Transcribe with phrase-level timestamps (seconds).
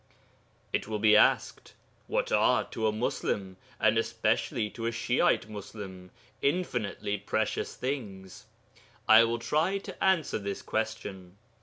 [0.73, 1.75] It will be asked,
[2.07, 6.09] What are, to a Muslim, and especially to a Shi'ite Muslim,
[6.41, 8.47] infinitely precious things?
[9.07, 11.37] I will try to answer this question.